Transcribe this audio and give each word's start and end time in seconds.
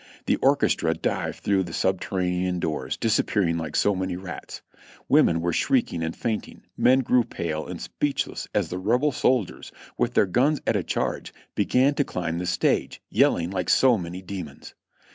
The 0.25 0.37
orchestra 0.37 0.95
dived 0.95 1.41
through 1.43 1.61
the 1.61 1.73
subterranean 1.73 2.59
doors, 2.59 2.97
disap 2.97 3.27
pearing 3.27 3.59
like 3.59 3.75
so 3.75 3.93
many 3.93 4.15
rats. 4.15 4.63
Women 5.07 5.41
were 5.41 5.53
shrieking 5.53 6.01
and 6.01 6.15
fainting, 6.15 6.63
men 6.75 7.01
grew 7.01 7.23
pale 7.23 7.67
and 7.67 7.79
speechless 7.79 8.47
as 8.51 8.69
the 8.69 8.79
Rebel 8.79 9.11
soldiers, 9.11 9.71
with 9.99 10.15
their 10.15 10.25
guns 10.25 10.59
at 10.65 10.75
a 10.75 10.81
charge, 10.81 11.31
began 11.53 11.93
to 11.93 12.03
climb 12.03 12.39
the 12.39 12.47
stage, 12.47 12.99
yelling 13.11 13.51
like 13.51 13.69
so 13.69 13.95
many 13.95 14.23
demons. 14.23 14.73